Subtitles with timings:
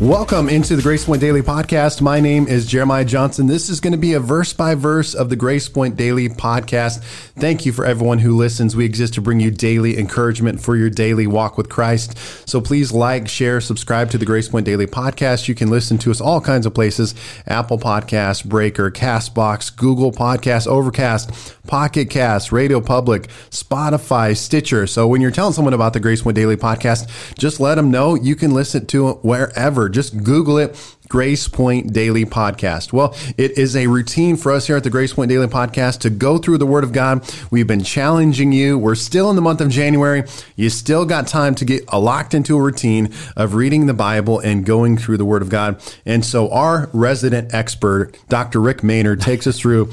[0.00, 2.00] Welcome into the Grace Point Daily Podcast.
[2.00, 3.46] My name is Jeremiah Johnson.
[3.46, 7.02] This is going to be a verse by verse of the Grace Point Daily Podcast.
[7.34, 8.74] Thank you for everyone who listens.
[8.74, 12.16] We exist to bring you daily encouragement for your daily walk with Christ.
[12.48, 15.48] So please like, share, subscribe to the Grace Point Daily Podcast.
[15.48, 17.14] You can listen to us all kinds of places
[17.46, 24.86] Apple Podcasts, Breaker, Castbox, Google Podcasts, Overcast, Pocket Cast, Radio Public, Spotify, Stitcher.
[24.86, 28.14] So when you're telling someone about the Grace Point Daily Podcast, just let them know
[28.14, 30.96] you can listen to it wherever just Google it.
[31.08, 32.92] Grace Point Daily Podcast.
[32.92, 36.10] Well, it is a routine for us here at the Grace Point Daily Podcast to
[36.10, 37.28] go through the Word of God.
[37.50, 38.78] We've been challenging you.
[38.78, 40.22] We're still in the month of January.
[40.54, 44.64] You still got time to get locked into a routine of reading the Bible and
[44.64, 45.82] going through the Word of God.
[46.06, 48.60] And so, our resident expert, Dr.
[48.60, 49.90] Rick Maynard, takes us through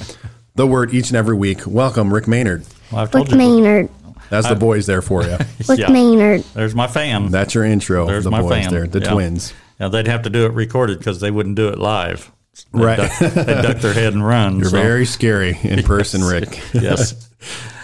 [0.53, 1.65] the Word each and every week.
[1.65, 2.63] Welcome, Rick Maynard.
[2.91, 3.37] Well, I've told Rick you.
[3.39, 3.89] Maynard.
[4.29, 5.37] That's the boys there for you.
[5.67, 5.89] Rick Yeah.
[5.89, 6.43] Maynard.
[6.54, 7.32] There's my fam.
[7.32, 8.05] That's your intro.
[8.05, 8.71] There's the my boys fan.
[8.71, 9.11] there, the Yeah.
[9.13, 9.54] twins.
[9.79, 12.31] Now they'd have to do it recorded because they wouldn't do it live.
[12.73, 12.97] They'd Right.
[12.97, 14.57] Duck, they'd duck their head and run.
[14.59, 16.59] You're so- very scary in person, Rick.
[16.73, 17.29] yes.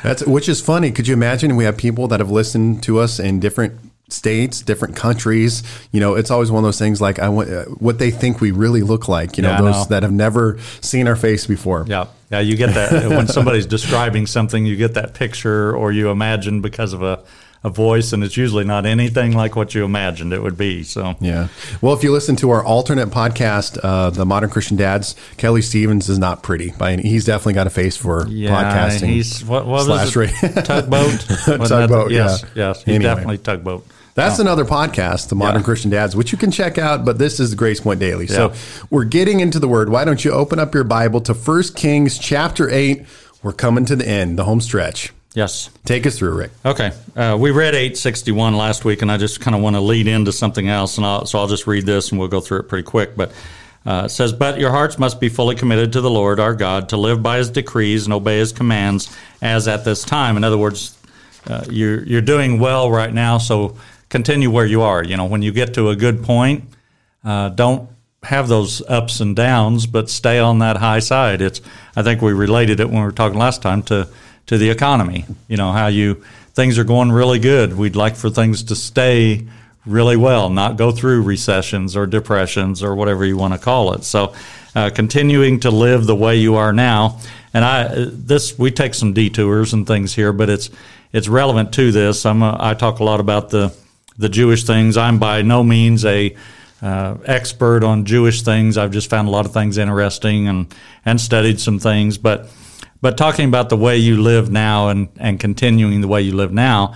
[0.03, 0.91] That's which is funny.
[0.91, 4.95] Could you imagine we have people that have listened to us in different states, different
[4.95, 5.63] countries.
[5.91, 8.41] You know, it's always one of those things like I want uh, what they think
[8.41, 9.37] we really look like.
[9.37, 9.85] You know, Yeah, those know.
[9.85, 11.85] that have never seen our face before.
[11.87, 12.07] Yeah.
[12.31, 12.39] Yeah.
[12.41, 16.93] You get that when somebody's describing something, you get that picture or you imagine because
[16.93, 17.23] of a,
[17.63, 20.83] a voice, and it's usually not anything like what you imagined it would be.
[20.83, 21.47] So, Yeah.
[21.81, 26.09] Well, if you listen to our alternate podcast, uh, the Modern Christian Dads, Kelly Stevens
[26.09, 27.03] is not pretty by any.
[27.03, 28.49] He's definitely got a face for yeah,
[28.89, 29.07] podcasting.
[29.07, 30.53] he's what, what slash was it?
[30.65, 31.19] Tugboat?
[31.69, 32.43] Tugboat, Yes.
[32.53, 32.67] yeah.
[32.67, 32.83] Yes.
[32.83, 33.03] He's Anyway.
[33.09, 33.87] definitely tugboat.
[34.15, 35.65] That's another podcast, the Modern Yeah.
[35.65, 38.27] Christian Dads, which you can check out, but this is Grace Point Daily.
[38.27, 38.53] So
[38.91, 39.89] we're getting into the word.
[39.89, 43.05] Why don't you open up your Bible to 1 Kings chapter 8?
[43.41, 45.11] We're coming to the end, the home stretch.
[45.33, 45.71] Yes.
[45.83, 46.51] Take us through, Rick.
[46.63, 46.91] Okay.
[47.15, 50.31] Uh, we read 861 last week, and I just kind of want to lead into
[50.31, 50.97] something else.
[50.97, 53.15] And I'll, so I'll just read this and we'll go through it pretty quick.
[53.15, 53.31] But
[53.85, 56.89] uh, it says, But your hearts must be fully committed to the Lord our God,
[56.89, 60.37] to live by his decrees and obey his commands as at this time.
[60.37, 60.97] In other words,
[61.47, 63.75] uh, you're, you're doing well right now, so
[64.09, 65.03] continue where you are.
[65.03, 66.63] You know, when you get to a good point,
[67.23, 67.89] uh, don't
[68.21, 71.41] have those ups and downs, but stay on that high side.
[71.41, 71.59] It's
[71.95, 74.07] I think we related it when we were talking last time to
[74.47, 75.25] to the economy.
[75.47, 76.23] You know how you
[76.53, 77.77] things are going really good.
[77.77, 79.47] We'd like for things to stay
[79.85, 84.03] really well, not go through recessions or depressions or whatever you want to call it.
[84.03, 84.33] So,
[84.75, 87.19] uh, continuing to live the way you are now,
[87.53, 90.69] and I this we take some detours and things here, but it's
[91.11, 92.25] it's relevant to this.
[92.25, 93.75] I'm a, I talk a lot about the
[94.17, 94.97] the Jewish things.
[94.97, 96.35] I'm by no means a
[96.81, 98.77] uh, expert on Jewish things.
[98.77, 100.73] I've just found a lot of things interesting and
[101.05, 102.17] and studied some things.
[102.17, 102.49] But
[103.03, 106.53] but talking about the way you live now and and continuing the way you live
[106.53, 106.95] now,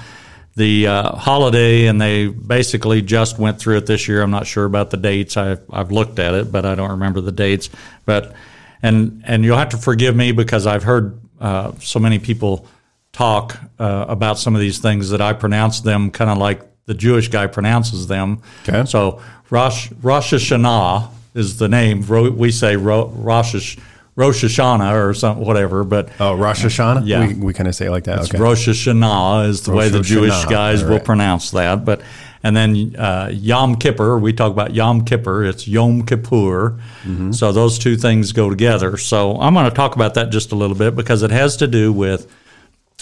[0.56, 4.22] the uh, holiday and they basically just went through it this year.
[4.22, 5.36] I'm not sure about the dates.
[5.36, 7.70] I've I've looked at it, but I don't remember the dates.
[8.06, 8.34] But
[8.82, 12.66] and and you'll have to forgive me because I've heard uh, so many people
[13.12, 16.94] talk uh, about some of these things that I pronounce them kind of like the
[16.94, 18.42] Jewish guy pronounces them.
[18.66, 18.86] Okay.
[18.86, 22.08] So Rosh Rosh Hashanah is the name.
[22.08, 23.76] We say Rosh
[24.18, 25.84] Rosh Hashanah or something, whatever.
[25.86, 27.04] But Oh, Rosh Hashanah?
[27.06, 27.28] Yeah.
[27.28, 28.20] We, we kind of say it like that.
[28.24, 28.38] Okay.
[28.40, 31.86] Rosh Hashanah is the way Rosh the Jewish Hashanah, guys all will pronounce that.
[31.86, 32.02] But
[32.42, 35.46] and then uh, Yom Kippur, we talk about Yom Kippur.
[35.46, 36.80] It's Yom Kippur.
[37.04, 37.32] Mm-hmm.
[37.32, 38.98] So those two things go together.
[38.98, 41.68] So I'm going to talk about that just a little bit because it has to
[41.68, 42.32] do with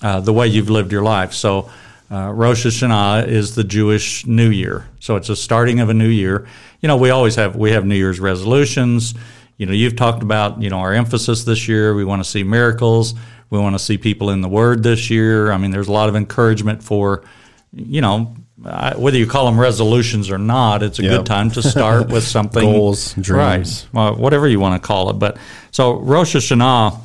[0.03, 1.31] uh, the way you've lived your life.
[1.33, 1.69] So
[2.11, 4.87] uh, Rosh Hashanah is the Jewish New Year.
[4.99, 6.45] So it's a starting of a new year.
[6.81, 9.13] You know, we always have we have New Year's resolutions.
[9.57, 11.93] You know, you've talked about you know our emphasis this year.
[11.95, 13.13] We want to see miracles.
[13.49, 15.51] We want to see people in the Word this year.
[15.51, 17.23] I mean, there's a lot of encouragement for,
[17.71, 18.35] you know,
[18.65, 20.81] I, whether you call them resolutions or not.
[20.81, 21.11] It's a Yep.
[21.11, 23.87] good time to start with something Goals, dreams.
[23.93, 23.93] right?
[23.93, 25.13] Well, whatever you want to call it.
[25.19, 25.37] But
[25.71, 26.99] so Rosh Hashanah.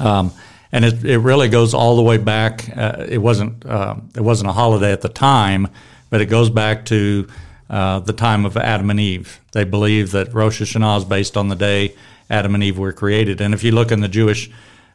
[0.00, 0.32] Um,
[0.72, 2.70] and it, it really goes all the way back.
[2.76, 5.68] Uh, it wasn't uh, it wasn't a holiday at the time,
[6.10, 7.26] but it goes back to
[7.70, 9.40] uh, the time of Adam and Eve.
[9.52, 11.94] They believe that Rosh Hashanah is based on the day
[12.30, 13.40] Adam and Eve were created.
[13.40, 14.50] And if you look in the Jewish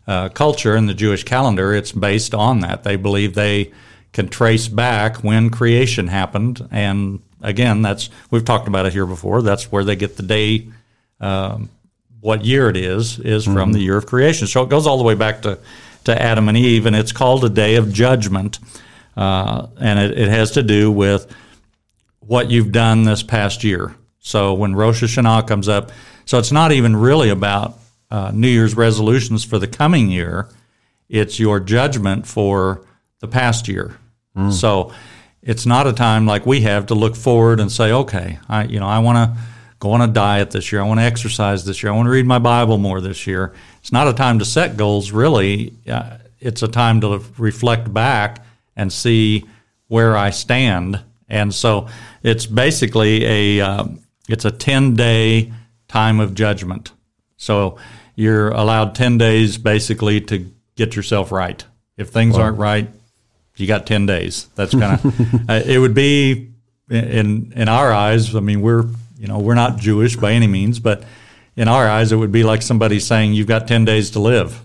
[0.07, 2.83] uh, culture and the Jewish calendar, it's based on that.
[2.83, 3.71] They believe they
[4.11, 6.67] can trace back when creation happened.
[6.71, 9.41] And again, that's we've talked about it here before.
[9.41, 10.67] That's where they get the day
[12.23, 14.47] what year it is is from the year of creation.
[14.47, 15.59] So it goes all the way back to,
[16.05, 18.59] to Adam and Eve, and it's called a day of judgment.
[19.17, 21.27] Uh, and it, it has to do with
[22.27, 23.95] what you've done this past year.
[24.19, 25.91] So when Rosh Hashanah comes up,
[26.25, 27.77] so it's not even really about
[28.09, 30.47] uh, New Year's resolutions for the coming year.
[31.09, 32.85] It's your judgment for
[33.19, 33.97] the past year.
[34.51, 34.91] So
[35.43, 38.79] it's not a time like we have to look forward and say, okay, I you
[38.79, 39.41] know I want to
[39.79, 40.81] go on a diet this year.
[40.81, 41.91] I want to exercise this year.
[41.91, 43.53] I want to read my Bible more this year.
[43.79, 45.73] It's not a time to set goals, really.
[45.87, 48.43] Uh, it's a time to reflect back
[48.75, 49.45] and see
[49.87, 50.99] where I stand.
[51.33, 51.87] And so
[52.21, 53.85] it's basically a uh,
[54.29, 55.51] it's a ten day
[55.87, 56.91] time of judgment.
[57.37, 57.79] So
[58.15, 61.65] you're allowed ten days basically to get yourself right.
[61.97, 62.43] If things wow.
[62.43, 62.87] aren't right,
[63.57, 64.47] you got ten days.
[64.53, 65.05] That's kind of
[65.49, 66.51] uh, it would be
[66.87, 68.35] in in our eyes.
[68.35, 68.85] I mean, we're
[69.17, 71.03] you know we're not Jewish by any means, but
[71.55, 74.63] in our eyes, it would be like somebody saying you've got ten days to live.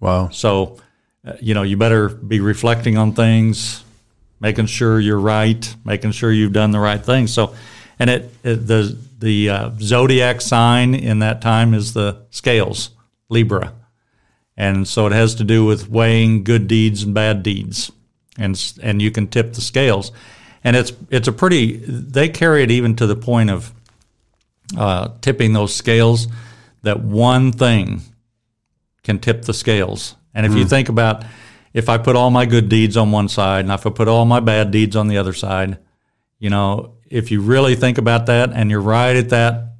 [0.00, 0.28] Wow.
[0.28, 0.80] So
[1.26, 3.84] uh, you know you better be reflecting on things,
[4.40, 7.26] making sure you're right, making sure you've done the right thing.
[7.26, 7.54] So,
[7.98, 12.90] and it, it the the uh, zodiac sign in that time is the scales,
[13.28, 13.74] Libra.
[14.56, 17.92] And so it has to do with weighing good deeds and bad deeds.
[18.38, 20.10] And, and you can tip the scales.
[20.64, 23.72] And it's, it's a pretty, they carry it even to the point of
[24.76, 26.28] uh, tipping those scales
[26.82, 28.02] that one thing
[29.02, 30.16] can tip the scales.
[30.34, 30.58] And if mm.
[30.58, 30.68] you hmm.
[30.68, 31.24] think about
[31.72, 34.24] if I put all my good deeds on one side and if I put all
[34.24, 35.78] my bad deeds on the other side,
[36.38, 39.70] you know, if you really think about that and you're right at that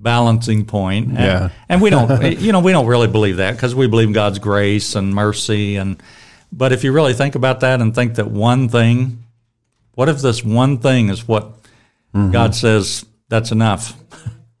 [0.00, 1.08] balancing point.
[1.08, 1.48] And, yeah.
[1.68, 4.38] and we don't, you know, we don't really believe that because we believe in God's
[4.38, 5.76] grace and mercy.
[5.76, 6.00] And,
[6.52, 9.24] but if you really think about that and think that one thing,
[9.94, 11.44] what if this one thing is what
[12.14, 12.30] mm-hmm.
[12.30, 13.94] God says that's enough?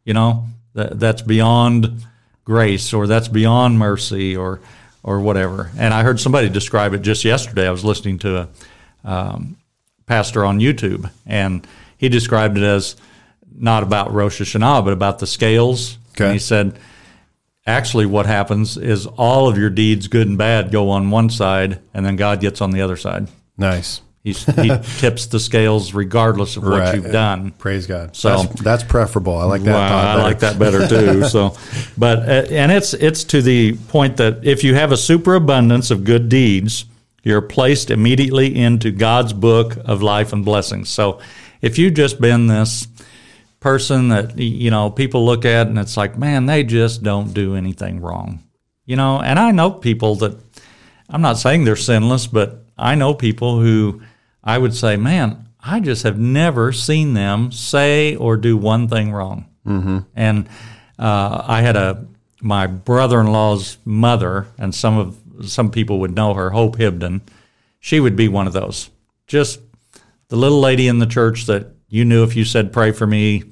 [0.04, 2.04] you know, that, that's beyond
[2.44, 4.60] grace or that's beyond mercy or,
[5.02, 5.70] or whatever.
[5.78, 7.66] And I heard somebody describe it just yesterday.
[7.66, 8.48] I was listening to a
[9.04, 9.56] um,
[10.06, 11.66] pastor on YouTube and
[11.96, 12.96] he described it as,
[13.60, 15.98] not about Rosh Hashanah, but about the scales.
[16.12, 16.24] Okay.
[16.24, 16.78] And he said,
[17.66, 21.80] actually, what happens is all of your deeds, good and bad, go on one side,
[21.92, 23.28] and then God gets on the other side.
[23.56, 24.00] Nice.
[24.28, 26.94] He's, he tips the scales regardless of what right.
[26.94, 27.52] you've done.
[27.52, 28.14] Praise God.
[28.14, 29.36] So that's, that's preferable.
[29.36, 29.72] I like that.
[29.72, 31.08] Well, I like that better too.
[31.28, 31.56] So,
[31.96, 36.04] but uh, and it's it's to the point that if you have a superabundance of
[36.04, 36.84] good deeds,
[37.22, 40.88] you're placed immediately into God's book of life and blessings.
[40.88, 41.20] So,
[41.60, 42.86] if you've just been this
[43.60, 47.56] person that you know people look at and it's like, man, they just don't do
[47.56, 48.42] anything wrong.
[48.84, 50.38] You know, and I know people that
[51.08, 54.02] I'm not saying they're sinless, but I know people who
[54.42, 59.12] I would say, man, I just have never seen them say or do one thing
[59.12, 59.46] wrong.
[59.66, 59.98] Mm-hmm.
[60.14, 60.48] And
[60.98, 62.06] uh, I had a
[62.40, 67.20] my brother-in-law's mother, and some of some people would know her, Hope Hibden.
[67.80, 68.90] She would be one of those,
[69.26, 69.60] just
[70.28, 73.44] the little lady in the church that you knew if you said pray for me,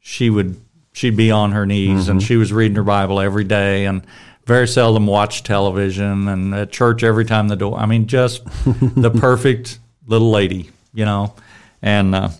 [0.00, 0.60] she would
[0.92, 2.12] she'd be on her knees mm-hmm.
[2.12, 4.06] and she was reading her Bible every day and
[4.46, 7.78] very seldom watched television and at church every time the door.
[7.78, 11.34] I mean, just the perfect little lady, you know.
[11.82, 12.30] And uh,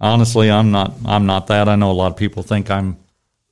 [0.00, 0.94] honestly, I'm not.
[1.04, 1.68] I'm not that.
[1.68, 2.96] I know a lot of people think I'm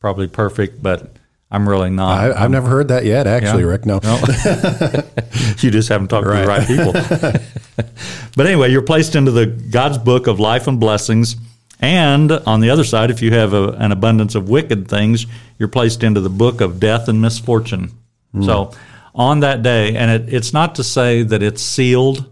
[0.00, 1.14] probably perfect, but
[1.50, 2.32] I'm really not.
[2.36, 3.68] I, have never heard that yet, actually, yeah.
[3.68, 3.86] Rick.
[3.86, 4.16] No, no.
[5.58, 6.66] you just haven't talked right.
[6.66, 7.02] to the right
[7.32, 7.86] people.
[8.36, 11.36] but anyway, you're placed into the God's book of life and blessings.
[11.80, 15.26] And on the other side, if you have a, an abundance of wicked things,
[15.58, 17.90] you're placed into the book of death and misfortune.
[18.34, 18.44] Mm.
[18.44, 18.72] So
[19.14, 22.30] on that day, and it, it's not to say that it's sealed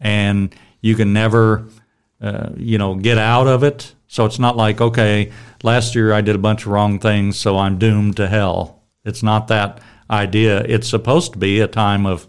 [0.00, 1.68] and you can never,
[2.20, 3.94] uh, you know, get out of it.
[4.08, 7.58] So it's not like, okay, last year I did a bunch of wrong things, so
[7.58, 8.82] I'm doomed to hell.
[9.04, 10.60] It's not that idea.
[10.60, 12.26] It's supposed to be a time of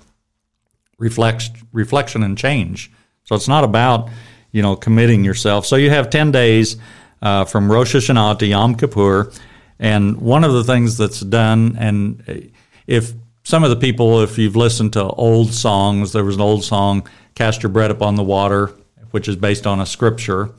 [0.98, 2.92] reflex, reflection and change.
[3.24, 4.10] So it's not about,
[4.52, 5.66] you know, committing yourself.
[5.66, 6.78] So you have 10 days
[7.22, 9.32] uh, from Rosh Hashanah to Yom Kippur.
[9.80, 12.52] And one of the things that's done, and
[12.88, 16.64] if some of the people, if you've listened to old songs, there was an old
[16.64, 17.08] song,
[17.38, 18.74] Cast Your Bread Upon the Water,
[19.12, 20.50] which is based on a scripture.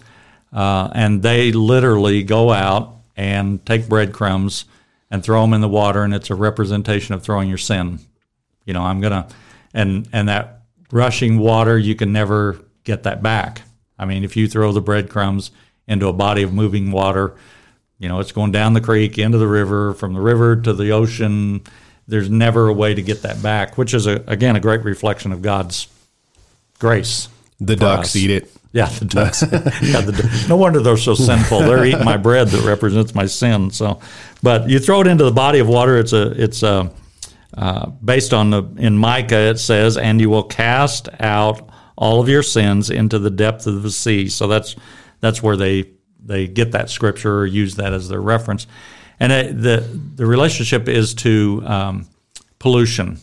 [0.53, 4.65] Uh, and they literally go out and take breadcrumbs
[5.11, 7.99] and throw them in the water, and it's a representation of throwing your sin.
[8.65, 9.27] You know, I'm gonna,
[9.75, 13.63] and and that rushing water, you can never get that back.
[13.99, 15.51] I mean, if you throw the breadcrumbs
[15.89, 17.35] into a body of moving water,
[17.99, 20.93] you know, it's going down the creek into the river, from the river to the
[20.93, 21.63] ocean.
[22.07, 25.33] There's never a way to get that back, which is a, again a great reflection
[25.33, 25.89] of God's
[26.79, 27.29] grace.
[27.61, 28.17] The ducks us.
[28.17, 28.53] eat it.
[28.73, 29.43] Yeah, the ducks.
[29.43, 31.61] yeah, the, no wonder they're so sinful.
[31.61, 33.71] They're eating my bread that represents my sin.
[33.71, 34.01] So,
[34.43, 35.97] but you throw it into the body of water.
[35.97, 36.91] It's a it's a
[37.57, 42.29] uh, based on the in Micah it says, and you will cast out all of
[42.29, 44.29] your sins into the depth of the sea.
[44.29, 44.77] So that's
[45.21, 45.91] that's where they
[46.23, 48.67] they get that scripture or use that as their reference.
[49.19, 49.81] And it, the
[50.15, 52.07] the relationship is to um,
[52.59, 53.19] pollution.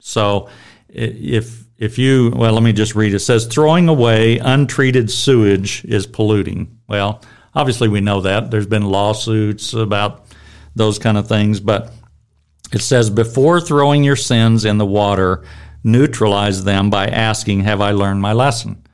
[0.00, 0.48] So
[0.88, 3.12] if if you, well, let me just read.
[3.12, 6.78] It says, throwing away untreated sewage is polluting.
[6.86, 7.20] Well,
[7.56, 8.52] obviously we know that.
[8.52, 10.26] There's been lawsuits about
[10.76, 11.92] those kind of things, but
[12.72, 15.42] it says, before throwing your sins in the water,
[15.82, 18.86] neutralize them by asking, Have I learned my lesson?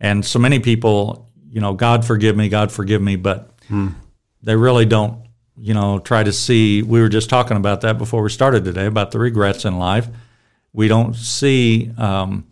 [0.00, 3.88] And so many people, you know, God forgive me, God forgive me, but hmm.
[4.42, 6.82] they really don't, you know, try to see.
[6.82, 10.08] We were just talking about that before we started today about the regrets in life.
[10.76, 12.46] We don't see, um,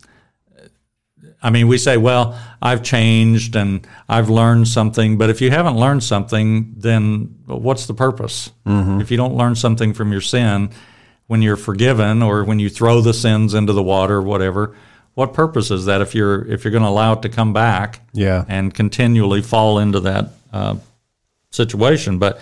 [1.42, 5.76] I mean, we say, well, I've changed and I've learned something, but if you haven't
[5.76, 8.50] learned something, then what's the purpose?
[8.66, 9.00] Mm-hmm.
[9.02, 10.70] If you don't learn something from your sin,
[11.26, 14.74] when you're forgiven or when you throw the sins into the water or whatever
[15.14, 18.00] what purpose is that if you're if you're going to allow it to come back
[18.12, 18.44] yeah.
[18.48, 20.76] and continually fall into that uh,
[21.50, 22.40] situation but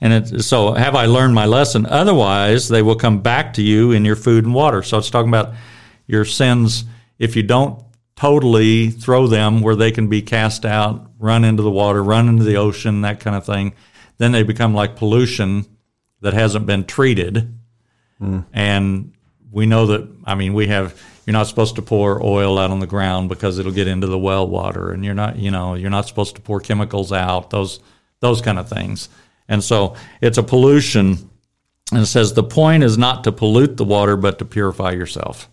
[0.00, 3.92] and it, so have i learned my lesson otherwise they will come back to you
[3.92, 5.54] in your food and water so it's talking about
[6.06, 6.84] your sins
[7.18, 7.82] if you don't
[8.16, 12.44] totally throw them where they can be cast out run into the water run into
[12.44, 13.72] the ocean that kind of thing
[14.18, 15.64] then they become like pollution
[16.20, 17.56] that hasn't been treated
[18.20, 18.44] Mm.
[18.52, 19.12] And
[19.50, 22.80] we know that, I mean, we have, you're not supposed to pour oil out on
[22.80, 24.90] the ground because it'll get into the well water.
[24.90, 27.80] And you're not, you know, you're not supposed to pour chemicals out, those,
[28.20, 29.08] those kind of things.
[29.50, 31.28] And so it's a pollution.
[31.92, 35.50] And it says the point is not to pollute the water, but to purify yourself.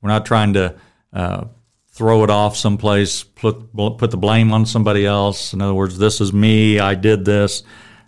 [0.00, 0.76] We're not trying to
[1.12, 1.46] uh,
[1.88, 5.52] throw it off someplace, put, put the blame on somebody else.
[5.52, 6.78] In other words, this is me.
[6.78, 7.64] I did this.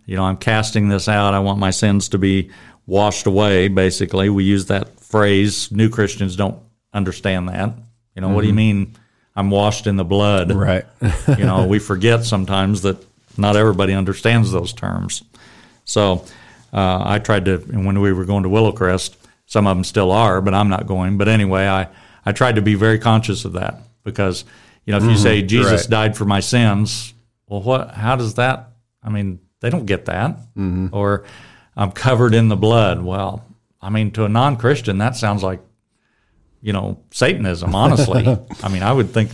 [0.07, 1.35] You know, I'm casting this out.
[1.35, 2.51] I want my sins to be
[2.87, 4.31] washed away, basically.
[4.31, 5.73] We use that phrase.
[5.73, 6.61] New Christians don't
[6.93, 7.77] understand that.
[8.15, 8.35] You know, mm-hmm.
[8.37, 8.57] what do you mm-hmm.
[8.57, 8.97] mean
[9.35, 10.53] I'm washed in the blood?
[10.53, 10.85] Right.
[11.27, 13.05] you know, we forget sometimes that
[13.39, 15.23] not everybody understands those terms.
[15.85, 16.25] So
[16.73, 19.17] uh, I tried to, when we were going to Willowcrest,
[19.47, 21.19] some of them still are, but I'm not going.
[21.19, 21.89] But anyway, I,
[22.25, 24.45] I tried to be very conscious of that because,
[24.85, 25.13] you know, if mm-hmm.
[25.13, 25.91] you say Jesus right.
[25.91, 27.15] died for my sins,
[27.47, 28.71] well, what, how does that,
[29.03, 30.37] I mean, they don't get that.
[30.57, 30.89] Mm-hmm.
[30.93, 31.25] Or,
[31.77, 33.03] I'm covered in the blood.
[33.03, 33.45] Well,
[33.81, 35.61] I mean, to a non Christian, that sounds like,
[36.63, 38.27] you know, Satanism, honestly.
[38.63, 39.31] I mean, I would think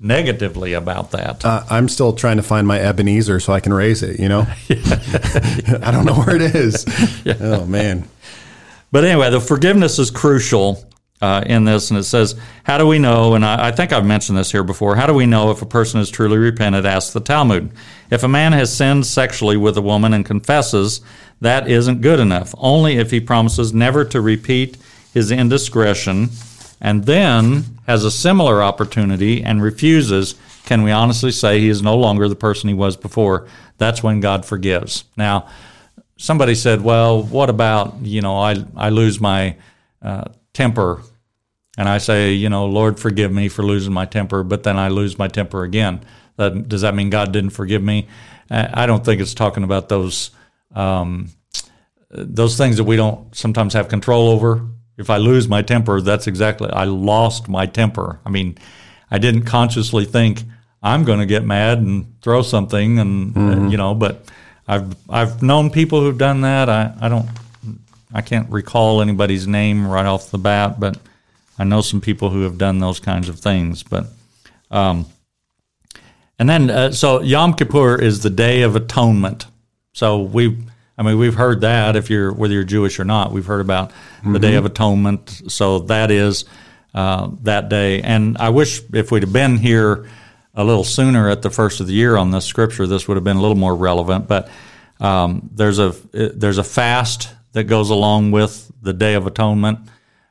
[0.00, 1.44] negatively about that.
[1.44, 4.40] Uh, I'm still trying to find my Ebenezer so I can raise it, you know?
[4.70, 6.84] I don't know where it is.
[7.24, 7.36] Yeah.
[7.40, 8.06] Oh, man.
[8.92, 10.84] But anyway, the forgiveness is crucial
[11.22, 13.34] uh, in this, and it says, How do we know?
[13.34, 14.94] And I, I, think I've mentioned this here before.
[14.94, 16.84] How do we know if a person is truly repented?
[16.84, 17.72] Asks the Talmud.
[18.10, 21.00] If a man has sinned sexually with a woman and confesses,
[21.40, 22.54] that isn't good enough.
[22.58, 24.76] Only if he promises never to repeat
[25.14, 26.28] his indiscretion
[26.84, 30.34] and then has a similar opportunity and refuses,
[30.66, 33.48] can we honestly say he is no longer the person he was before?
[33.78, 35.04] That's when God forgives.
[35.16, 35.48] Now,
[36.18, 39.56] somebody said, well, what about, you know, I, I lose my
[40.02, 41.00] uh, temper
[41.78, 44.88] and I say, you know, Lord, forgive me for losing my temper, but then I
[44.88, 46.04] lose my temper again.
[46.36, 48.08] That, does that mean God didn't forgive me?
[48.50, 50.32] I don't think it's talking about those
[50.74, 51.30] um,
[52.10, 54.66] those things that we don't sometimes have control over.
[54.96, 58.20] If I lose my temper, that's exactly I lost my temper.
[58.24, 58.56] I mean,
[59.10, 60.42] I didn't consciously think
[60.82, 63.66] I'm going to get mad and throw something, and mm-hmm.
[63.66, 64.24] uh, you know, but
[64.68, 66.68] I've I've known people who've done that.
[66.68, 67.28] I, I don't
[68.12, 70.96] I can't recall anybody's name right off the bat, but
[71.58, 73.82] I know some people who have done those kinds of things.
[73.82, 74.06] But
[74.70, 75.06] um,
[76.38, 79.46] and then uh, so Yom Kippur is the Day of Atonement.
[79.92, 80.58] So we,
[80.96, 83.90] I mean, we've heard that if you're whether you're Jewish or not, we've heard about
[83.90, 84.32] mm-hmm.
[84.32, 84.58] the Day mm-hmm.
[84.58, 85.42] of Atonement.
[85.48, 86.44] So that is
[86.94, 88.00] uh, that day.
[88.02, 90.08] And I wish if we'd have been here
[90.54, 93.24] a little sooner at the first of the year on this scripture, this would have
[93.24, 94.28] been a little more relevant.
[94.28, 94.48] But
[95.00, 99.80] um, there's a there's a fast that goes along with the Day of Atonement.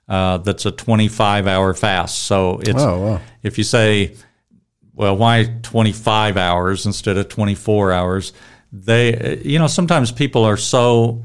[0.08, 2.24] Uh, that's a 25 hour fast.
[2.24, 3.22] So it's oh, wow.
[3.41, 4.15] if you say,
[4.93, 8.34] well, why 25 hours instead of 24 hours?
[8.75, 11.24] They, you know, sometimes people are so,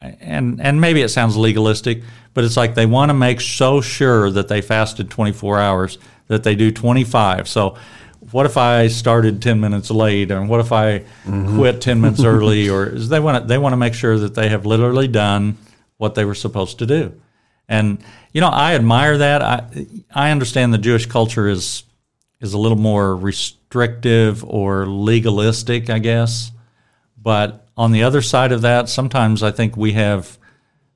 [0.00, 2.02] and and maybe it sounds legalistic,
[2.34, 6.44] but it's like they want to make so sure that they fasted 24 hours that
[6.44, 7.48] they do 25.
[7.48, 7.76] So
[8.30, 11.56] what if I started 10 minutes late and what if I mm-hmm.
[11.56, 14.50] quit 10 minutes early or they want to, they want to make sure that they
[14.50, 15.56] have literally done
[15.96, 17.18] what they were supposed to do.
[17.68, 19.40] And you know, I admire that.
[19.40, 21.84] I I understand the Jewish culture is
[22.40, 26.50] is a little more restrictive or legalistic, I guess.
[27.22, 30.38] But on the other side of that, sometimes I think we have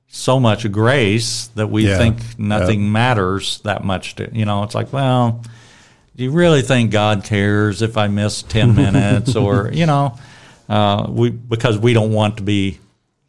[0.07, 1.97] so much grace that we yeah.
[1.97, 5.43] think nothing matters that much to you know, it's like, well,
[6.15, 10.17] do you really think God cares if I miss 10 minutes or, you know,
[10.69, 12.79] uh, we, because we don't want to be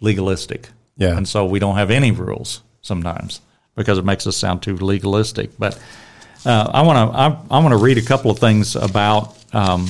[0.00, 0.70] legalistic.
[0.96, 1.16] Yeah.
[1.16, 3.40] And so we don't have any rules sometimes.
[3.78, 5.50] because it makes us sound too legalistic.
[5.56, 5.80] But
[6.44, 9.86] uh, I want to I, I want to read a couple of things about um,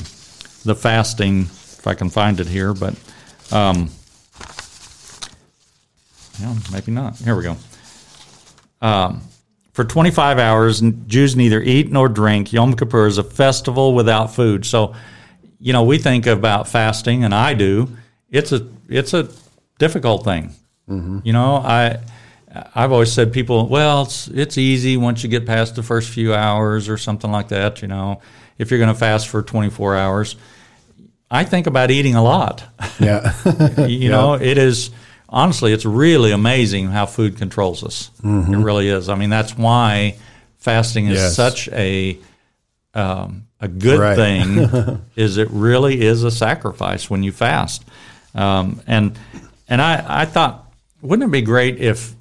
[0.63, 1.45] the fasting,
[1.79, 2.73] if I can find it here.
[2.73, 2.93] But
[3.51, 3.89] um,
[6.39, 7.17] yeah, maybe not.
[7.17, 7.57] Here we go.
[8.81, 9.21] Um,
[9.73, 12.51] for 25 hours, Jews neither eat nor drink.
[12.51, 14.65] Yom Kippur is a festival without food.
[14.65, 14.93] So,
[15.59, 17.89] you know, we think about fasting, and I do.
[18.29, 19.29] It's a it's a
[19.77, 20.53] difficult thing.
[20.89, 21.19] Mm-hmm.
[21.23, 21.99] You know, I
[22.75, 26.33] I've always said people, well, it's it's easy once you get past the first few
[26.33, 27.81] hours or something like that.
[27.81, 28.21] You know,
[28.57, 30.35] if you're going to fast for 24 hours,
[31.31, 32.63] I think about eating a lot.
[32.99, 33.33] Yeah,
[33.77, 34.09] you yeah.
[34.09, 34.89] know, it is
[35.29, 38.11] honestly, it's really amazing how food controls us.
[38.21, 38.53] Mm-hmm.
[38.53, 39.07] It really is.
[39.07, 40.17] I mean, that's why
[40.57, 41.33] fasting is yes.
[41.33, 42.17] such a
[42.93, 44.17] um, a good right.
[44.17, 45.01] thing.
[45.15, 47.85] is it really is a sacrifice when you fast,
[48.35, 49.17] um, and
[49.69, 50.69] and I I thought
[51.01, 52.13] wouldn't it be great if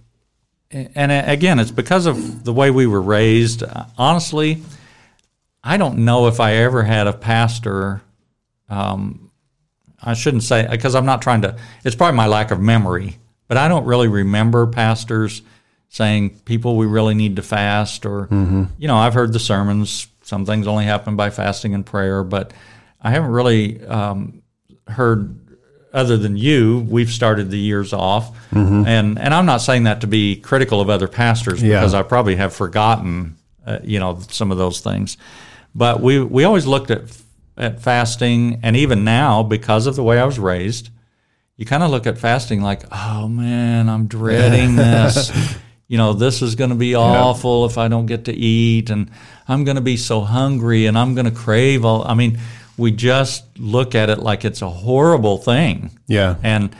[0.70, 3.64] and again it's because of the way we were raised.
[3.96, 4.62] Honestly,
[5.64, 8.02] I don't know if I ever had a pastor.
[8.68, 9.30] Um,
[10.02, 11.56] I shouldn't say because I'm not trying to.
[11.84, 15.42] It's probably my lack of memory, but I don't really remember pastors
[15.88, 18.64] saying people we really need to fast or mm-hmm.
[18.78, 20.06] you know I've heard the sermons.
[20.22, 22.52] Some things only happen by fasting and prayer, but
[23.00, 24.42] I haven't really um,
[24.86, 25.38] heard
[25.92, 28.86] other than you, we've started the years off, mm-hmm.
[28.86, 31.98] and and I'm not saying that to be critical of other pastors because yeah.
[31.98, 35.16] I probably have forgotten, uh, you know, some of those things.
[35.74, 37.02] But we we always looked at
[37.58, 40.90] at fasting, and even now, because of the way I was raised,
[41.56, 45.30] you kind of look at fasting like, oh man, I'm dreading this.
[45.88, 47.66] you know, this is going to be awful yeah.
[47.66, 49.10] if I don't get to eat, and
[49.48, 52.06] I'm going to be so hungry, and I'm going to crave all.
[52.06, 52.38] I mean,
[52.76, 55.90] we just look at it like it's a horrible thing.
[56.06, 56.36] Yeah.
[56.42, 56.74] And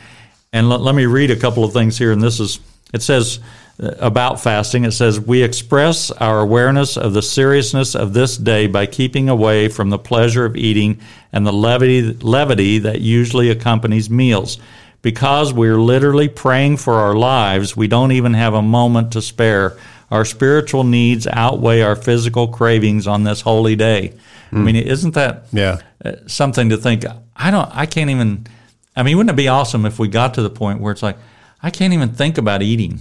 [0.53, 2.59] and let, let me read a couple of things here, and this is
[2.93, 3.39] it says
[3.79, 4.83] about fasting.
[4.83, 9.69] It says, We express our awareness of the seriousness of this day by keeping away
[9.69, 10.99] from the pleasure of eating
[11.31, 14.57] and the levity, levity that usually accompanies meals.
[15.01, 19.77] Because we're literally praying for our lives, we don't even have a moment to spare.
[20.11, 24.13] Our spiritual needs outweigh our physical cravings on this holy day.
[24.51, 24.57] Mm.
[24.57, 25.79] I mean, isn't that yeah.
[26.03, 27.05] Uh, something to think?
[27.35, 27.69] I don't.
[27.71, 28.47] I can't even.
[28.95, 31.17] I mean, wouldn't it be awesome if we got to the point where it's like,
[31.61, 32.99] I can't even think about eating.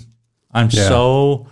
[0.50, 0.88] I'm yeah.
[0.88, 1.48] so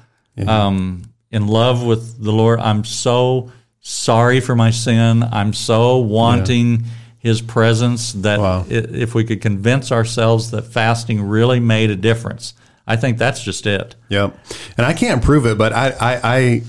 [0.46, 2.60] um, in love with the Lord.
[2.60, 5.22] I'm so sorry for my sin.
[5.22, 6.86] I'm so wanting yeah.
[7.18, 8.64] His presence that wow.
[8.68, 12.54] if we could convince ourselves that fasting really made a difference,
[12.86, 13.96] I think that's just it.
[14.10, 14.38] Yep.
[14.76, 16.62] And I can't prove it, but I, I, I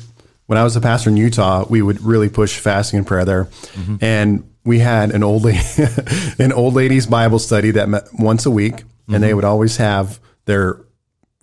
[0.47, 3.45] when I was a pastor in Utah, we would really push fasting and prayer there,
[3.45, 3.97] mm-hmm.
[4.01, 5.59] and we had an old lady,
[6.39, 9.13] an old ladies Bible study that met once a week, mm-hmm.
[9.13, 9.35] and they mm-hmm.
[9.35, 10.79] would always have their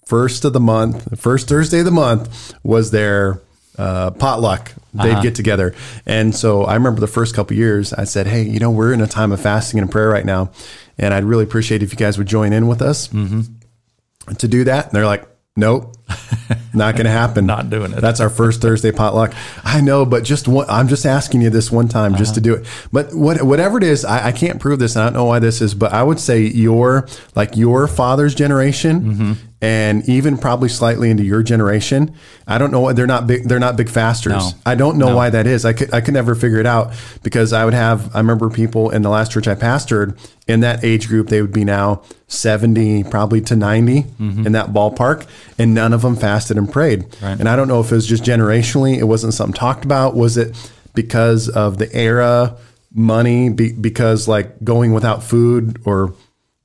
[0.07, 3.41] first of the month, first Thursday of the month was their
[3.79, 4.73] uh, potluck.
[4.93, 5.23] They'd uh-huh.
[5.23, 5.75] get together.
[6.07, 9.01] And so I remember the first couple years, I said, Hey, you know, we're in
[9.01, 10.51] a time of fasting and prayer right now.
[10.99, 14.35] And I'd really appreciate if you guys would join in with us mm-hmm.
[14.35, 14.87] to do that.
[14.87, 15.97] And they're like, Nope,
[16.75, 17.47] not going to happen.
[17.47, 18.01] not doing it.
[18.01, 19.33] That's our first Thursday potluck.
[19.63, 22.19] I know, but just one, I'm just asking you this one time uh-huh.
[22.19, 22.67] just to do it.
[22.93, 24.97] But what, whatever it is, I, I, can't prove this.
[24.97, 29.01] I don't know why this is, but I would say your like your father's generation
[29.01, 29.33] mm-hmm
[29.65, 32.15] and even probably slightly into your generation.
[32.47, 33.45] I don't know why they're not big.
[33.45, 34.33] They're not big fasters.
[34.35, 34.51] No.
[34.67, 35.17] I don't know no.
[35.17, 35.65] why that is.
[35.65, 38.15] I could I could never figure it out because I would have.
[38.15, 41.29] I remember people in the last church I pastored in that age group.
[41.29, 44.47] They would be now seventy, probably to 90 mm-hmm.
[44.47, 45.27] in that ballpark,
[45.59, 47.05] and none of them fasted and prayed.
[47.23, 47.41] Right.
[47.41, 50.15] And I don't know if it was just generationally, it wasn't something talked about.
[50.15, 50.55] Was it
[50.95, 52.59] because of the era,
[52.93, 56.13] money, be, because like going without food or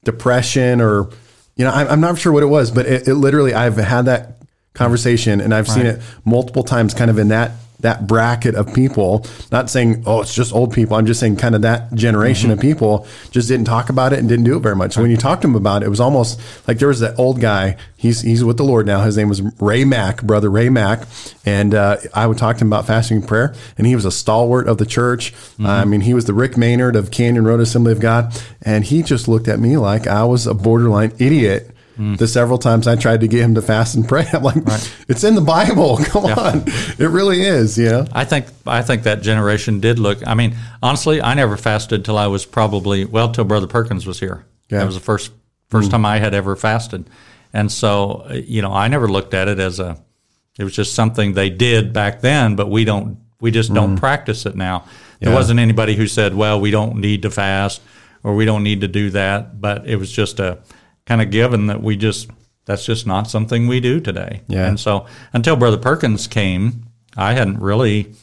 [0.03, 1.09] depression or
[1.59, 4.03] you know, I'm I'm not sure what it was, but it, it literally, I've had
[4.03, 4.37] that
[4.73, 5.73] conversation and I've right.
[5.73, 10.21] seen it multiple times kind of in that that bracket of people not saying oh
[10.21, 10.95] it's just old people.
[10.97, 12.59] I'm just saying kind of that generation mm-hmm.
[12.59, 14.93] of people just didn't talk about it and didn't do it very much.
[14.93, 17.17] So when you talked to them about it it was almost like there was that
[17.17, 19.01] old guy he's he's with the lord now.
[19.01, 21.07] His name was ray mack brother ray mack
[21.45, 24.11] and uh, i would talk to him about fasting and prayer and he was a
[24.11, 25.33] stalwart of the church.
[25.33, 25.65] Mm-hmm.
[25.65, 28.39] i mean he was the rick maynard of canyon road assembly of god.
[28.61, 32.17] And he just looked at me like i was a borderline idiot Mm.
[32.17, 34.95] The several times I tried to get him to fast and pray, I'm like, right.
[35.09, 35.97] it's in the Bible.
[36.05, 36.35] Come yeah.
[36.35, 37.77] on, it really is.
[37.77, 38.07] You know.
[38.13, 40.25] I think I think that generation did look.
[40.25, 44.19] I mean, honestly, I never fasted till I was probably well till Brother Perkins was
[44.19, 44.45] here.
[44.69, 44.79] Yeah.
[44.79, 45.31] That was the first
[45.69, 45.91] first mm.
[45.91, 47.09] time I had ever fasted,
[47.51, 50.01] and so you know, I never looked at it as a.
[50.57, 53.17] It was just something they did back then, but we don't.
[53.41, 53.99] We just don't mm.
[53.99, 54.85] practice it now.
[55.19, 55.35] There yeah.
[55.35, 57.81] wasn't anybody who said, "Well, we don't need to fast."
[58.23, 59.59] or we don't need to do that.
[59.59, 60.59] But it was just a
[61.09, 62.29] kind of given that we just
[62.65, 64.41] that's just not something we do today.
[64.47, 64.67] Yeah.
[64.67, 66.83] And so until Brother Perkins came,
[67.17, 68.13] I hadn't really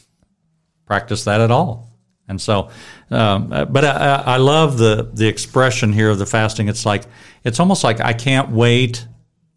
[0.85, 1.91] practiced that at all.
[2.29, 2.69] And so,
[3.11, 6.67] um, but I, I love the the expression here of the fasting.
[6.69, 7.03] It's like
[7.43, 9.05] it's almost like I can't wait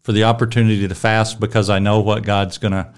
[0.03, 2.93] for the opportunity to fast because I know what God's gonna,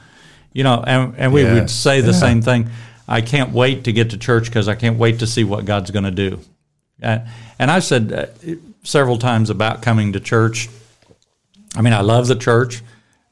[0.51, 0.83] you know.
[0.85, 2.17] And, and we would say the Yeah.
[2.17, 2.69] same thing.
[3.07, 5.91] I can't wait to get to church because I can't wait to see what God's
[5.91, 6.39] going to do.
[7.01, 7.19] Uh,
[7.59, 8.25] and I've said uh,
[8.83, 10.69] several times about coming to church.
[11.75, 12.81] I mean, I love the church.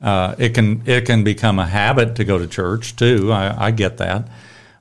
[0.01, 3.31] Uh, it can it can become a habit to go to church too.
[3.31, 4.27] I, I get that,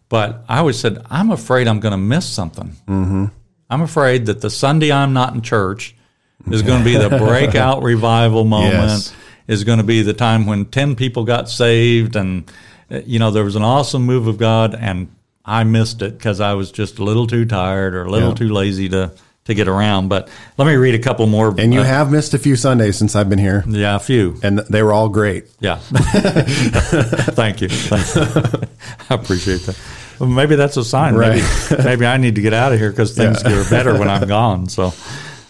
[0.09, 2.71] but I always said I'm afraid I'm going to miss something.
[2.89, 3.27] Mm-hmm.
[3.69, 5.95] I'm afraid that the Sunday I'm not in church
[6.51, 8.73] is going to be the breakout revival moment.
[8.73, 9.15] Yes.
[9.47, 12.51] Is going to be the time when ten people got saved, and
[12.91, 16.41] uh, you know there was an awesome move of God, and I missed it because
[16.41, 18.35] I was just a little too tired or a little Yeah.
[18.37, 19.11] too lazy to
[19.45, 20.09] to get around.
[20.09, 21.55] But let me read a couple more.
[21.59, 24.39] And you uh, have missed a few Sundays since I've been here, yeah, a few.
[24.43, 25.47] and they were all great.
[25.61, 25.77] Yeah.
[26.55, 27.69] Thank you.
[27.69, 28.69] Thank you.
[29.11, 29.79] I appreciate that.
[30.19, 31.15] Well, maybe that's a sign.
[31.15, 31.43] Right.
[31.71, 33.51] Maybe, maybe I need to get out of here because things Yeah.
[33.63, 34.69] get better when I'm gone.
[34.69, 34.93] So,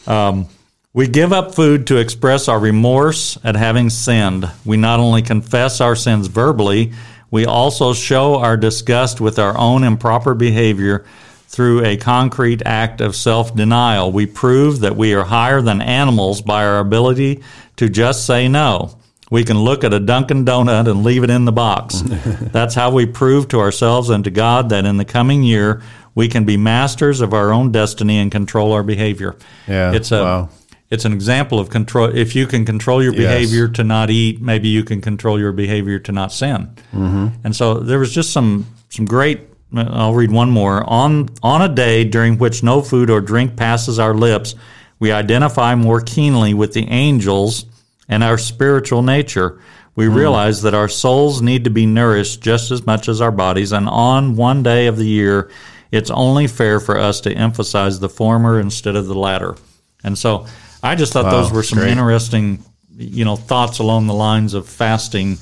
[0.06, 0.46] um,
[0.92, 4.50] we give up food to express our remorse at having sinned.
[4.64, 6.92] We not only confess our sins verbally,
[7.30, 11.04] we also show our disgust with our own improper behavior
[11.50, 14.12] through a concrete act of self denial.
[14.12, 17.42] We prove that we are higher than animals by our ability
[17.76, 18.96] to just say no.
[19.32, 22.00] We can look at a Dunkin' Donut and leave it in the box.
[22.52, 25.82] That's how we prove to ourselves and to God that in the coming year
[26.14, 29.36] we can be masters of our own destiny and control our behavior.
[29.68, 30.48] Yeah, It's a wow.
[30.88, 32.14] it's an example of control.
[32.14, 33.22] If you can control your Yes.
[33.22, 36.68] behavior to not eat, maybe you can control your behavior to not sin.
[36.94, 37.26] Mm-hmm.
[37.44, 39.40] And so there was just some some great.
[39.74, 40.82] I'll read one more.
[40.88, 44.54] On on a day during which no food or drink passes our lips,
[44.98, 47.66] we identify more keenly with the angels
[48.08, 49.60] and our spiritual nature.
[49.94, 53.72] We realize that our souls need to be nourished just as much as our bodies,
[53.72, 55.50] and on one day of the year,
[55.92, 59.56] it's only fair for us to emphasize the former instead of the latter.
[60.02, 60.46] And so
[60.82, 61.90] I just thought Wow, those were some great.
[61.90, 62.64] interesting,
[62.96, 65.38] you know, thoughts along the lines of fasting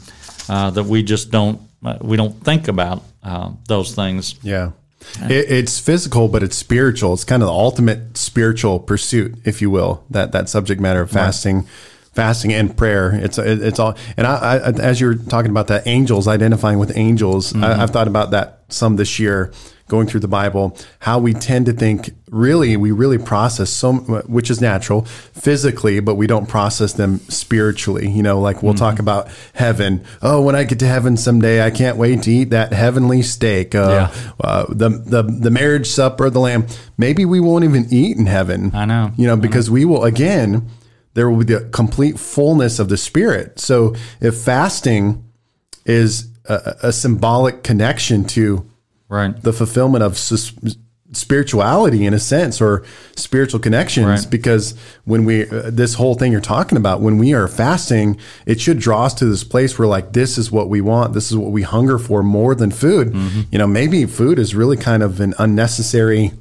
[0.49, 4.35] uh, that we just don't uh, we don't think about uh, those things.
[4.43, 4.73] Yeah.
[5.23, 7.15] It, it's physical, but it's spiritual.
[7.15, 10.05] It's kind of the ultimate spiritual pursuit, if you will.
[10.11, 11.69] That that subject matter of fasting,
[12.19, 13.15] fasting and prayer.
[13.15, 13.97] It's it's all.
[14.17, 17.55] And I, I, as you're talking about that, angels identifying with angels.
[17.55, 19.53] I, I've thought about that some this year,
[19.87, 20.77] going through the Bible.
[20.99, 23.93] How we tend to think, really, we really process so,
[24.27, 25.03] which is natural,
[25.33, 28.11] physically, but we don't process them spiritually.
[28.11, 30.05] You know, like we'll talk about heaven.
[30.21, 33.77] Oh, when I get to heaven someday, I can't wait to eat that heavenly steak.
[33.77, 34.33] Uh, Yeah.
[34.41, 36.67] uh, the the the marriage supper of the lamb.
[36.97, 38.73] Maybe we won't even eat in heaven.
[38.75, 39.13] I know.
[39.17, 40.67] You know, because we will again.
[41.19, 43.59] There will be the complete fullness of the spirit.
[43.59, 45.25] So if fasting
[45.85, 48.65] is a, a symbolic connection to
[49.11, 49.35] Right.
[49.43, 50.53] the fulfillment of sus-
[51.13, 52.85] spirituality in a sense or
[53.17, 54.31] spiritual connections Right.
[54.31, 58.61] because when we uh, this whole thing you're talking about when we are fasting it
[58.61, 61.37] should draw us to this place where like this is what we want this is
[61.39, 63.41] what we hunger for more than food Mm-hmm.
[63.51, 66.33] you know maybe food is really kind of an unnecessary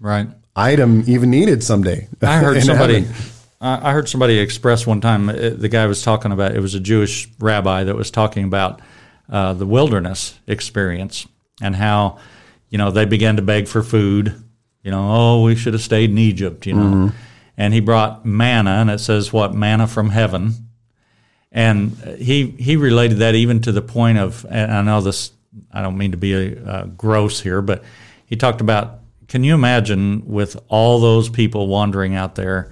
[0.00, 0.28] Right.
[0.54, 3.00] item even needed someday I heard somebody.
[3.02, 3.14] heaven.
[3.60, 5.28] I heard somebody express one time.
[5.28, 6.54] uh, The guy was talking about.
[6.54, 8.80] It was a Jewish rabbi that was talking about
[9.30, 11.26] uh, the wilderness experience
[11.62, 12.18] and how,
[12.68, 14.34] you know, they began to beg for food.
[14.82, 16.66] You know, oh, we should have stayed in Egypt.
[16.66, 17.12] You know,
[17.56, 20.52] and he brought manna, and it says what manna from heaven.
[21.50, 25.32] And he he related that even to the point of, and I know this.
[25.72, 27.82] I don't mean to be uh, gross here, but
[28.26, 28.98] he talked about.
[29.28, 32.70] Can you imagine with all those people wandering out there,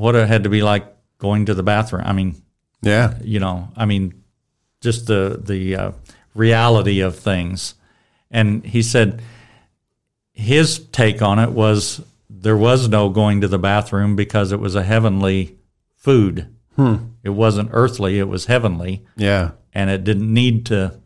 [0.00, 0.86] what it had to be like
[1.18, 2.02] going to the bathroom?
[2.04, 2.42] I mean,
[2.82, 4.22] yeah you know, I mean,
[4.80, 5.92] just the the uh,
[6.34, 7.74] reality of things.
[8.30, 9.22] And he said
[10.32, 14.74] his take on it was there was no going to the bathroom because it was
[14.74, 15.58] a heavenly
[15.96, 16.46] food.
[17.22, 20.99] It wasn't earthly; it was heavenly, yeah and it didn't need to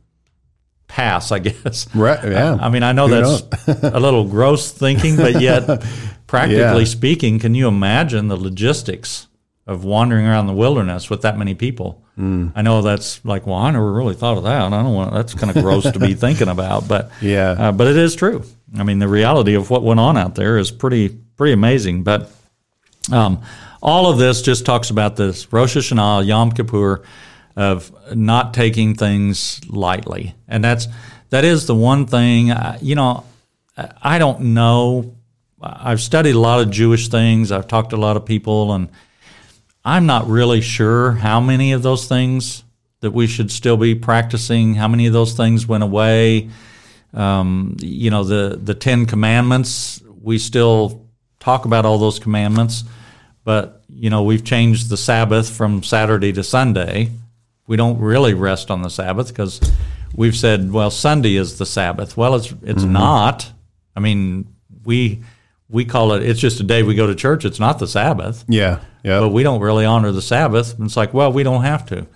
[0.88, 1.32] pass.
[1.32, 1.86] I guess.
[1.94, 3.20] right yeah I mean, I know Who
[3.66, 5.66] that's a little gross thinking, but yet,
[6.26, 6.84] practically Yeah.
[6.84, 9.26] speaking, can you imagine the logistics
[9.66, 12.02] of wandering around the wilderness with that many people?
[12.16, 12.48] Hmm.
[12.54, 14.62] I know that's like, well, I never really thought of that.
[14.62, 15.12] I don't want.
[15.12, 17.50] That's kind of gross to be thinking about, but Yeah.
[17.58, 18.44] uh, but it is true.
[18.78, 22.04] I mean, the reality of what went on out there is pretty pretty amazing.
[22.04, 22.30] But
[23.10, 23.42] um,
[23.82, 27.02] all of this just talks about this Rosh Hashanah, Yom Kippur,
[27.56, 30.88] of not taking things lightly, and that's
[31.30, 32.50] that is the one thing.
[32.50, 33.24] uh, You know,
[33.76, 35.12] I- I don't know.
[35.62, 37.50] I've studied a lot of Jewish things.
[37.50, 38.88] I've talked to a lot of people, and
[39.84, 42.62] I'm not really sure how many of those things
[43.00, 44.74] that we should still be practicing.
[44.74, 46.48] How many of those things went away?
[47.12, 50.00] Um, you know, the the Ten Commandments.
[50.22, 51.02] We still
[51.40, 52.84] talk about all those commandments,
[53.44, 57.10] but you know, we've changed the Sabbath from Saturday to Sunday.
[57.66, 59.60] We don't really rest on the Sabbath because
[60.14, 62.16] we've said, well, Sunday is the Sabbath.
[62.16, 62.92] Well, it's it's mm-hmm.
[62.92, 63.52] not.
[63.96, 65.22] I mean, we
[65.68, 66.22] we call it.
[66.22, 67.44] It's just a day we go to church.
[67.44, 68.44] It's not the Sabbath.
[68.48, 69.20] Yeah, yeah.
[69.20, 70.76] But we don't really honor the Sabbath.
[70.76, 72.06] And it's like, well, we don't have to.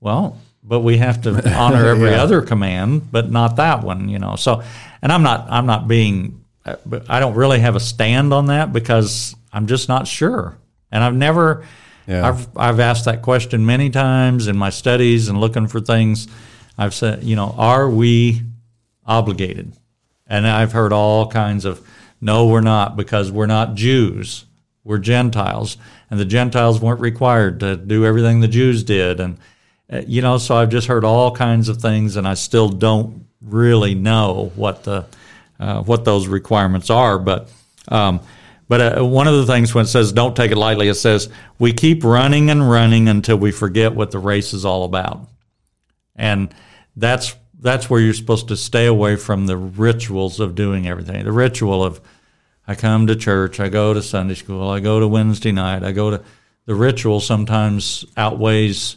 [0.00, 2.22] Well, but we have to honor every yeah.
[2.22, 4.08] other command, but not that one.
[4.08, 4.36] You know.
[4.36, 4.62] So,
[5.02, 5.46] and I'm not.
[5.50, 6.44] I'm not being.
[6.66, 10.56] I don't really have a stand on that because I'm just not sure.
[10.90, 11.66] And I've never.
[12.06, 12.28] Yeah.
[12.28, 16.28] I've I've asked that question many times in my studies and looking for things.
[16.76, 18.42] I've said, you know, are we
[19.06, 19.72] obligated?
[20.26, 21.86] And I've heard all kinds of,
[22.20, 24.44] no, we're not, because we're not Jews.
[24.82, 25.76] We're Gentiles.
[26.10, 29.20] And the Gentiles weren't required to do everything the Jews did.
[29.20, 29.38] And,
[29.92, 33.26] uh, you know, so I've just heard all kinds of things, and I still don't
[33.42, 35.04] really know what the,
[35.60, 37.18] uh, what those requirements are.
[37.18, 37.50] But,
[37.88, 38.20] um,
[38.68, 41.28] but uh, one of the things when it says don't take it lightly, it says
[41.58, 45.28] we keep running and running until we forget what the race is all about.
[46.16, 46.54] And
[46.96, 51.24] that's that's where you're supposed to stay away from the rituals of doing everything.
[51.24, 52.00] The ritual of
[52.66, 55.92] I come to church, I go to Sunday school, I go to Wednesday night, I
[55.92, 56.22] go to
[56.66, 58.96] the ritual sometimes outweighs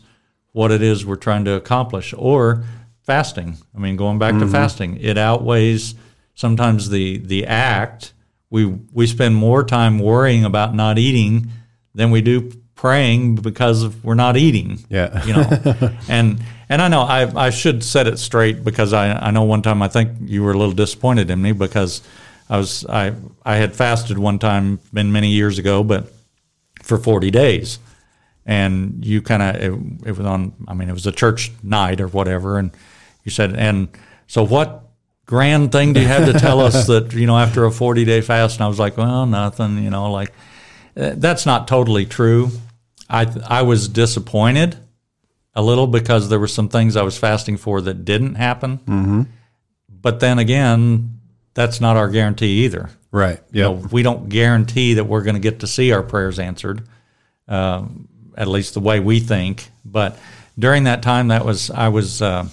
[0.54, 2.64] what it is we're trying to accomplish or
[3.02, 3.58] fasting.
[3.76, 4.46] I mean, going back mm-hmm.
[4.46, 5.96] to fasting, it outweighs
[6.36, 8.14] sometimes the the act.
[8.50, 11.52] We we spend more time worrying about not eating
[11.94, 14.86] than we do praying because we're not eating.
[14.90, 15.26] Yeah.
[15.26, 15.98] You know.
[16.08, 19.62] and and I know I I should set it straight because I I know one
[19.62, 22.02] time I think you were a little disappointed in me because
[22.50, 26.14] I was I I had fasted one time been many years ago, but
[26.84, 27.80] for 40 days.
[28.46, 32.00] And you kind of it, it was on I mean it was a church night
[32.00, 32.72] or whatever and
[33.26, 33.90] you said and
[34.28, 34.87] so what
[35.28, 38.22] grand thing do you have to tell us that you know after a 40 day
[38.22, 40.34] fast and I was like well nothing you know like
[40.96, 42.50] uh, that's not totally true
[43.10, 44.78] I I was disappointed
[45.58, 48.78] a little because there were some things I was fasting for that didn't happen.
[48.78, 49.22] Mm-hmm.
[49.90, 51.20] But then again,
[51.56, 52.92] that's not our guarantee either.
[53.12, 53.40] Right.
[53.52, 53.70] Yeah.
[53.70, 56.84] You know, we don't guarantee that we're going to get to see our prayers answered,
[57.48, 57.86] uh,
[58.38, 59.70] at least the way we think.
[59.84, 60.20] But
[60.60, 62.48] during that time, that was I was uh,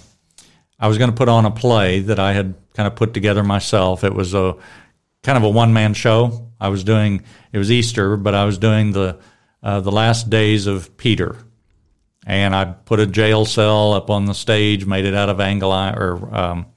[0.79, 3.43] I was going to put on a play that I had kind of put together
[3.43, 4.03] myself.
[4.03, 4.55] It was a
[5.23, 6.49] kind of a one man show.
[6.59, 9.19] I was doing it was Easter, but I was doing the
[9.63, 11.37] uh, the last days of Peter,
[12.25, 15.73] and I put a jail cell up on the stage, made it out of angle
[15.73, 16.67] or um,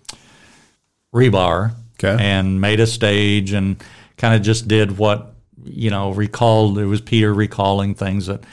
[1.15, 2.17] rebar, okay.
[2.23, 3.83] and made a stage, and
[4.17, 5.35] kind of just did what
[5.65, 6.79] you know recalled.
[6.79, 8.45] It was Peter recalling things that.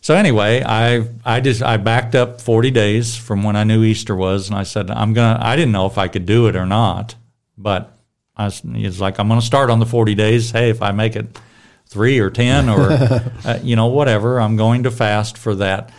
[0.00, 4.14] So anyway, I I just I backed up 40 days from when I knew Easter
[4.14, 5.38] was, and I said I'm gonna.
[5.40, 7.16] I didn't know if I could do it or not,
[7.58, 7.98] but
[8.36, 10.50] I was, like I'm gonna start on the 40 days.
[10.50, 11.38] Hey, if I make it
[11.86, 12.90] three or 10 or,
[13.44, 14.40] uh, you know, whatever.
[14.40, 15.90] I'm going to fast for that.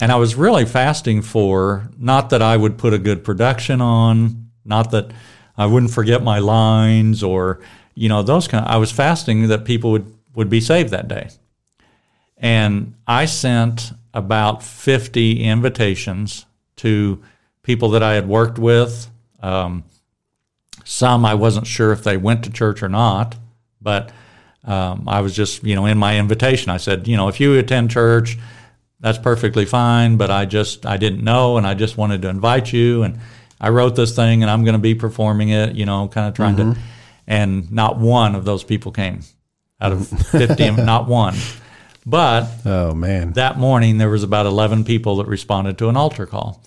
[0.00, 4.50] And I was really fasting for not that I would put a good production on,
[4.64, 5.12] not that
[5.56, 7.60] I wouldn't forget my lines or,
[7.94, 11.06] you know, those kind of, I was fasting that people would, would be saved that
[11.06, 11.28] day.
[12.36, 17.22] And I sent about 50 invitations to
[17.62, 19.10] people that I had worked with.
[19.42, 19.84] Um,
[20.84, 23.36] some I wasn't sure if they went to church or not,
[23.80, 24.12] but
[24.64, 27.58] um, I was just, you know, in my invitation, I said, you know, if you
[27.58, 28.38] attend church,
[29.00, 32.72] that's perfectly fine, but I just, I didn't know, and I just wanted to invite
[32.72, 33.18] you, and
[33.60, 36.34] I wrote this thing, and I'm going to be performing it, you know, kind of
[36.34, 36.72] trying mm-hmm.
[36.72, 36.80] to,
[37.26, 39.20] and not one of those people came
[39.80, 41.34] out of 50, not one.
[42.06, 46.26] But oh man, that morning there was about 11 people that responded to an altar
[46.26, 46.62] call.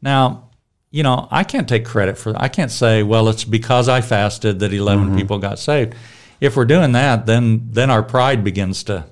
[0.00, 0.50] Now,
[0.90, 2.42] you know, I can't take credit for that.
[2.42, 5.16] I can't say, well, it's because I fasted that 11 mm-hmm.
[5.16, 5.94] people got saved
[6.42, 9.04] if we're doing that, then then our pride begins to,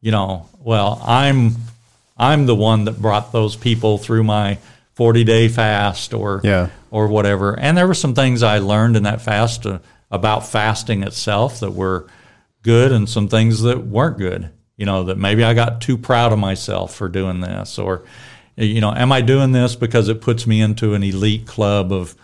[0.00, 1.56] you know, well, I'm
[2.16, 4.58] I'm the one that brought those people through my
[4.94, 6.68] 40 day fast or yeah.
[6.92, 7.58] or whatever.
[7.58, 11.72] And there were some things I learned in that fast uh, about fasting itself that
[11.72, 12.06] were
[12.62, 14.50] good and some things that weren't good.
[14.76, 18.04] You know, that maybe I got too proud of myself for doing this or
[18.56, 22.14] you know, am I doing this because it puts me into an elite club of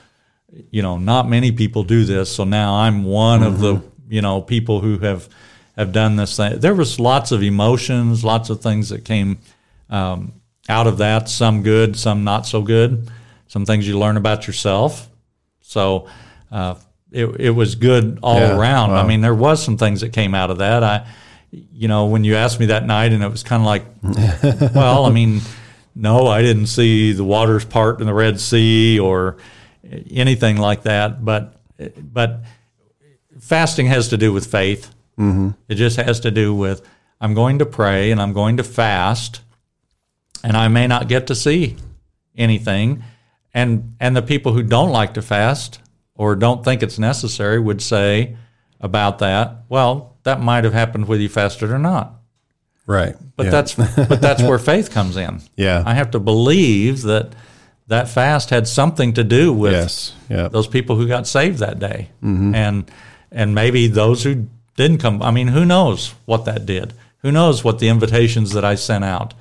[0.71, 3.49] you know, not many people do this, so now I'm one mm-hmm.
[3.49, 5.29] of the mm-hmm you know people who have
[5.77, 6.59] have done this thing.
[6.59, 9.39] There was lots of emotions, lots of things that came
[9.89, 10.33] um,
[10.69, 11.29] out of that.
[11.29, 13.09] Some good, some not so good.
[13.47, 15.09] Some things you learn about yourself.
[15.61, 16.09] So
[16.51, 16.75] uh,
[17.13, 18.91] it it was good all yeah, around.
[18.91, 19.03] Wow.
[19.03, 20.83] I mean, there was some things that came out of that.
[20.83, 21.07] I,
[21.51, 25.07] you know, when you asked me that night, and it was kind of like, well,
[25.07, 25.41] I mean,
[25.95, 29.37] no, I didn't see the waters part in the Red Sea or
[30.11, 31.25] anything like that.
[31.25, 31.55] But
[31.99, 32.43] but
[33.41, 34.95] fasting has to do with faith.
[35.19, 35.51] Mm-hmm.
[35.69, 36.83] It just has to do with
[37.21, 39.41] I'm going to pray and I'm going to fast,
[40.45, 41.77] and I may not get to see
[42.37, 43.03] anything.
[43.55, 45.81] And and the people who don't like to fast
[46.15, 48.37] or don't think it's necessary would say
[48.81, 52.13] about that, well, that might have happened whether you fasted or not.
[52.87, 53.17] Right.
[53.35, 53.51] But yeah.
[53.51, 55.41] that's but that's where faith comes in.
[55.57, 55.83] Yeah.
[55.87, 57.33] I have to believe that
[57.87, 60.15] that fast had something to do with yes.
[60.29, 60.49] Yeah.
[60.49, 62.55] those people who got saved that day, mm-hmm.
[62.55, 62.91] and
[63.33, 65.23] and maybe those who didn't come.
[65.23, 66.93] I mean, who knows what that did?
[67.23, 69.33] Who knows what the invitations that I sent out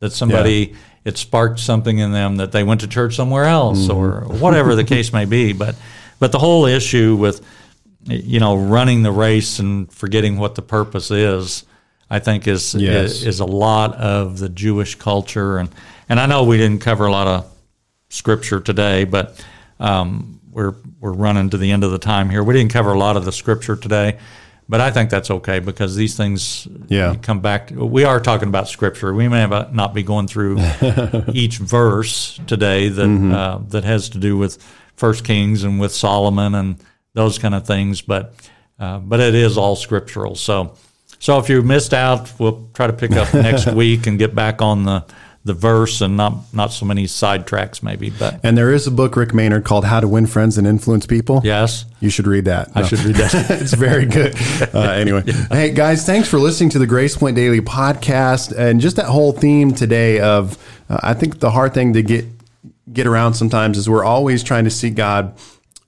[0.00, 0.76] that somebody yeah.
[1.04, 3.96] it sparked something in them that they went to church somewhere else mm-hmm.
[3.96, 5.52] or whatever the case may be.
[5.52, 5.76] But
[6.18, 7.40] but the whole issue with
[8.04, 11.64] you know running the race and forgetting what the purpose is
[12.12, 13.12] I think is, yes.
[13.12, 15.70] is, is a lot of the Jewish culture, and
[16.10, 17.50] and I know we didn't cover a lot of
[18.10, 19.42] scripture today, but
[19.80, 22.44] um, we're we're running to the end of the time here.
[22.44, 24.18] We didn't cover a lot of the scripture today,
[24.68, 27.14] but I think that's okay because these things yeah.
[27.14, 27.68] come back.
[27.68, 29.14] To, we are talking about scripture.
[29.14, 30.58] We may not be going through
[31.32, 33.32] each verse today that mm-hmm.
[33.32, 34.62] uh, that has to do with
[34.96, 36.76] First Kings and with Solomon and
[37.14, 38.34] those kind of things, but
[38.78, 40.34] uh, but it is all scriptural.
[40.34, 40.74] So
[41.18, 44.60] so if you missed out, we'll try to pick up next week and get back
[44.62, 45.04] on the
[45.44, 48.10] the verse and not not so many sidetracks maybe.
[48.10, 51.06] But and there is a book Rick Maynard called How to Win Friends and Influence
[51.06, 51.40] People.
[51.44, 52.70] Yes, you should read that.
[52.74, 53.50] I should read that.
[53.50, 54.36] it's very good.
[54.72, 55.46] Uh, anyway, yeah.
[55.50, 59.32] hey guys, thanks for listening to the Grace Point Daily podcast and just that whole
[59.32, 60.56] theme today of
[60.88, 62.24] uh, I think the hard thing to get
[62.92, 65.38] get around sometimes is we're always trying to see God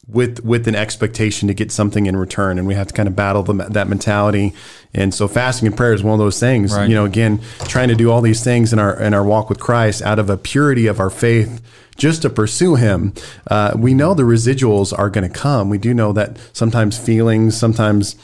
[0.06, 3.16] with with an expectation to get something in return and we have to kind of
[3.16, 4.52] battle the, that mentality
[4.92, 6.88] and so fasting and prayer is one of those things right.
[6.88, 9.58] you know again trying to do all these things in our in our walk with
[9.58, 11.62] Christ out of a purity of our faith
[11.96, 13.14] just to pursue him
[13.46, 17.56] uh, we know the residuals are going to come we do know that sometimes feelings
[17.56, 18.16] sometimes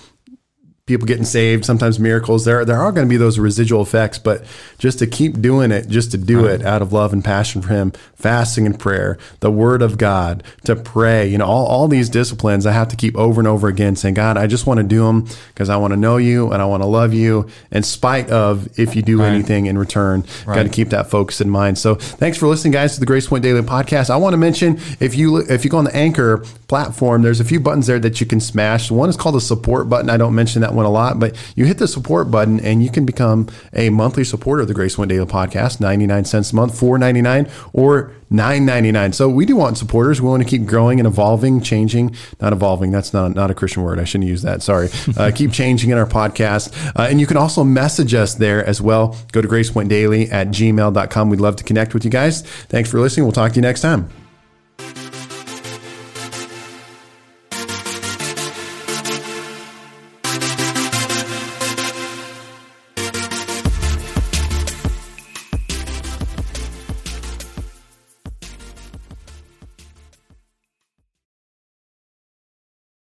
[0.90, 2.44] people getting saved, sometimes miracles.
[2.44, 4.44] There, there are going to be those residual effects, but
[4.78, 7.68] just to keep doing it, just to do it out of love and passion for
[7.68, 12.08] Him, fasting and prayer, the Word of God, to pray, you know, all, all these
[12.08, 14.84] disciplines I have to keep over and over again saying, God, I just want to
[14.84, 17.82] do them because I want to know you and I want to love you in
[17.82, 19.28] spite of if you do right.
[19.28, 20.24] anything in return.
[20.44, 20.56] Right.
[20.56, 21.78] Got to keep that focus in mind.
[21.78, 24.10] So thanks for listening, guys, to the Grace Point Daily Podcast.
[24.10, 27.44] I want to mention if you if you go on the Anchor platform, there's a
[27.44, 28.90] few buttons there that you can smash.
[28.90, 30.10] One is called the support button.
[30.10, 32.90] I don't mention that one a lot, but you hit the support button and you
[32.90, 36.78] can become a monthly supporter of the Grace Point Daily podcast, 99 cents a month,
[36.78, 39.14] 4.99 or 9.99.
[39.14, 40.20] So we do want supporters.
[40.20, 42.90] We want to keep growing and evolving, changing, not evolving.
[42.92, 43.98] That's not, not a Christian word.
[43.98, 44.62] I shouldn't use that.
[44.62, 44.88] Sorry.
[45.16, 46.72] Uh, keep changing in our podcast.
[46.96, 49.16] Uh, and you can also message us there as well.
[49.32, 51.30] Go to gracepointdaily at gmail.com.
[51.30, 52.42] We'd love to connect with you guys.
[52.42, 53.24] Thanks for listening.
[53.24, 54.19] We'll talk to you next time.